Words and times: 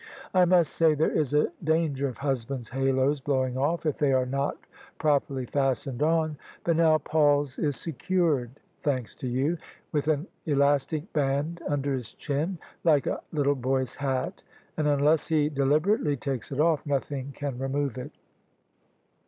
I 0.33 0.45
must 0.45 0.73
say 0.73 0.95
there 0.95 1.11
is 1.11 1.31
a 1.31 1.51
danger 1.63 2.07
of 2.07 2.17
husbands' 2.17 2.69
haloes 2.69 3.21
blowing 3.21 3.55
off, 3.55 3.85
if 3.85 3.99
they 3.99 4.13
are 4.13 4.25
not 4.25 4.57
prop 4.97 5.27
erly 5.27 5.47
fastened 5.47 6.01
on. 6.01 6.37
But 6.63 6.77
now 6.77 6.97
Paul's 6.97 7.59
is 7.59 7.75
secured, 7.75 8.49
thanks 8.81 9.13
to 9.17 9.27
you, 9.27 9.59
with 9.91 10.07
an 10.07 10.25
elastic 10.47 11.13
band 11.13 11.61
under 11.67 11.93
his 11.93 12.13
chin, 12.15 12.57
like 12.83 13.05
a 13.05 13.21
little 13.31 13.53
boy's 13.53 13.93
hat: 13.93 14.41
and, 14.75 14.87
unless 14.87 15.27
he 15.27 15.49
deliberately 15.49 16.17
takes 16.17 16.51
it 16.51 16.59
off, 16.59 16.83
nothing 16.83 17.31
can 17.31 17.59
re 17.59 17.67
move 17.67 17.95
it." 17.99 18.09